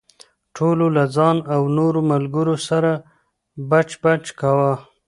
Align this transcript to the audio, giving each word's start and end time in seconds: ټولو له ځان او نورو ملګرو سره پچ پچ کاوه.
ټولو 0.55 0.85
له 0.95 1.03
ځان 1.15 1.37
او 1.53 1.61
نورو 1.77 1.99
ملګرو 2.11 2.55
سره 2.67 2.91
پچ 3.69 3.89
پچ 4.01 4.23
کاوه. 4.39 4.73